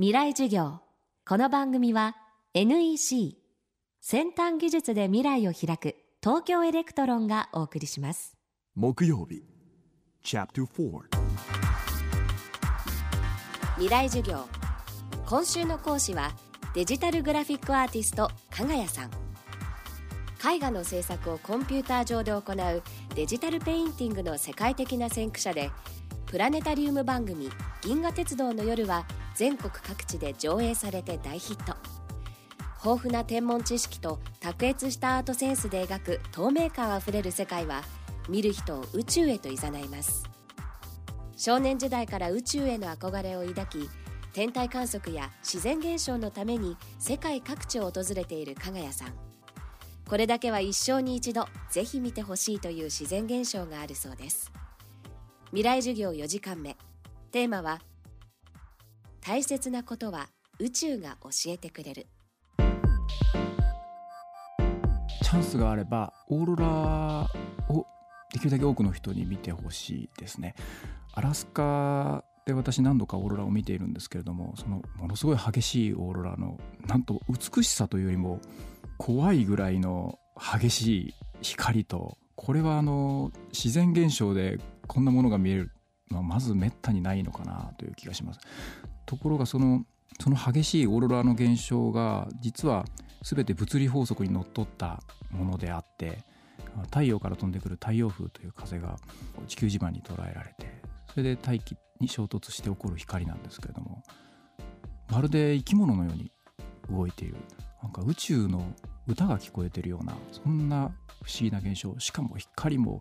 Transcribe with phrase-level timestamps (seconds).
[0.00, 0.80] 未来授業。
[1.28, 2.16] この番組は
[2.54, 3.36] NEC
[4.00, 8.34] 先端技術で未来を開く東京エレクトロンがお送りします。
[8.74, 9.42] 木曜日
[10.24, 11.02] Chapter 4
[13.74, 14.46] 未来授業。
[15.26, 16.30] 今週の講師は
[16.74, 19.10] デジタルグラフィックアーティスト KAGAYA さん。
[19.10, 22.82] 絵画の制作をコンピューター上で行う
[23.14, 25.70] デジタルペインティングの世界的な先駆者で
[26.24, 27.50] プラネタリウム番組
[27.84, 31.76] 「銀河鉄道の夜」は全国各地で上映されて大ヒット。
[32.82, 37.82] 豊富な天文知識と卓越したアートセンスで描く透明感あふれる世界は
[38.28, 40.24] 見る人を宇宙へと誘います。
[41.36, 43.88] 少年時代から宇宙への憧れを抱き
[44.32, 49.12] 天体観測や自然現象のために世界各地を訪れている加賀谷さん。
[50.08, 54.52] これだけは一生に一度ぜひ見てほしいという自然現象があるそうです。
[55.48, 56.76] 未来授業4時間目。
[57.30, 57.80] テーマは
[59.22, 62.06] 大切なことは宇宙が教えてくれる。
[65.22, 67.30] チャンスがあればオーロラ
[67.68, 67.86] を
[68.32, 70.54] できるだけ多くの人に見てほしいですね。
[71.12, 78.40] アラスカで私何度かオーロラを見ているんですけれどもそのものすごい激しいオーロラのなんと美しさというよりも
[78.96, 85.70] 怖いぐらいの激しい光とこれはあの自然現象でこんなものが見える
[86.10, 88.40] のはまずめったにないのかなという気がします。
[89.10, 89.84] ところがその
[90.20, 92.84] その激しいオーロラの現象が実は
[93.22, 95.02] 全て物理法則にのっとった
[95.32, 96.18] ものであって
[96.84, 98.96] 太陽から飛んでくる太陽風という風が
[99.48, 100.80] 地球磁場に捉えられて
[101.10, 104.04] それで大気に衝突して起こる光なんですけれども
[105.10, 106.30] まるで生き物のように
[106.88, 107.34] 動いている。
[107.82, 108.62] なんか宇宙の
[109.08, 110.92] 歌が聞こえてるようなそんな
[111.24, 111.98] 不思議な現象。
[111.98, 113.00] しかも光も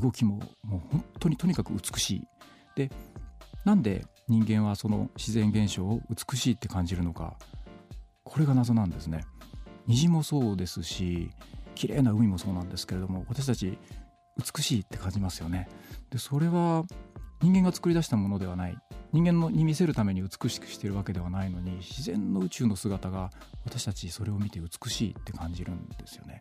[0.00, 2.22] 動きももう本当にとにかく美しい。
[2.76, 2.90] で
[3.64, 7.36] なんで人間はその自然現象を美しいって感じるのか。
[8.24, 9.24] これが謎なんですね。
[9.86, 11.30] 虹もそうですし
[11.74, 13.78] 綺麗な海もそうなんですけれども私たち
[14.38, 15.68] 美しいって感じますよね。
[16.10, 16.84] でそれは
[17.42, 18.78] 人間が作り出したものではない。
[19.12, 23.30] 人間のに見せるために美しくしているわけではないのに自然の宇宙の姿が
[23.64, 26.40] 私たちそれを見て美しいって感じるんですよね。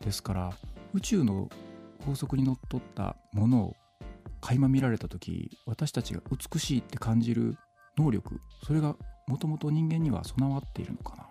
[0.00, 0.52] ですから
[0.94, 1.48] 宇宙の
[2.06, 3.76] 法則にのっとったものを
[4.42, 7.56] 垣間見られた時私たちが美しいって感じる
[7.96, 8.96] 能力それが
[9.28, 11.22] もともと人間には備わっているのかな？
[11.22, 11.26] っ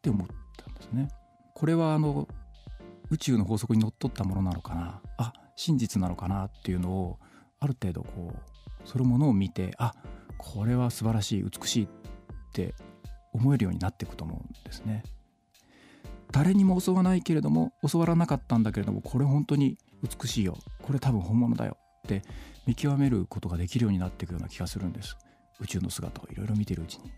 [0.00, 1.08] て思ったんですね。
[1.54, 2.28] これはあの
[3.10, 5.00] 宇宙の法則にのっとったものなのかな？
[5.18, 6.44] あ真実なのかな？
[6.44, 7.18] っていうのを
[7.58, 9.92] ある程度こうそのものを見てあ
[10.38, 11.88] これは素晴らしい美しいっ
[12.52, 12.74] て
[13.32, 15.02] 思えるようになっていくと思うんですね。
[16.30, 20.56] 誰にも襲わないけれども襲わらなかったんだけれどもこれ本当に美しいよ。
[20.82, 21.76] これ多分本物だよ。
[22.06, 22.22] って
[22.66, 25.16] 見極めることができるようになっていくような気がするんです。
[25.60, 27.10] 宇宙の姿をいろいろ見ているうちに。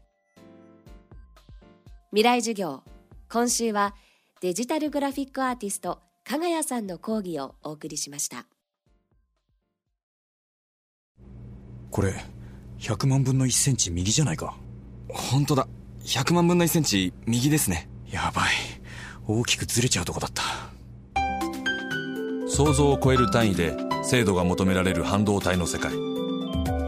[2.10, 2.82] 未来授業。
[3.30, 3.94] 今週は
[4.40, 8.46] デジタルグラフィックアーティスト加賀谷さんの講義をお送りしました。
[11.90, 12.14] これ
[12.78, 14.56] 100万分の1センチ右じゃないか。
[15.08, 15.68] 本当だ。
[16.04, 17.88] 100万分の1センチ右ですね。
[18.10, 18.54] やばい。
[19.26, 20.42] 大きくずれちゃうとこだった。
[22.48, 25.92] 想像を超える単位で精度が求められる半導体の世界。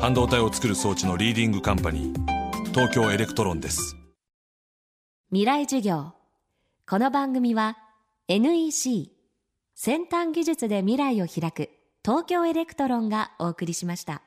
[0.00, 3.94] 半導体を作る装置のリーディングカンパニー東京エレクトロンです。
[5.28, 6.14] 未来授業。
[6.88, 7.76] この番組は
[8.28, 9.12] NEC
[9.74, 11.68] 先端技術で未来を開く
[12.02, 14.22] 東京エレクトロンがお送りしました。